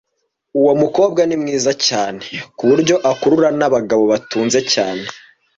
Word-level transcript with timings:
Uwo 0.59 0.71
mukobwa 0.81 1.21
ni 1.27 1.35
mwiza 1.41 1.71
cyane 1.87 2.25
kuburyo 2.57 2.95
akurura 3.11 3.49
nabagabo 3.57 4.03
batunze 4.11 4.59
cyane. 4.73 5.05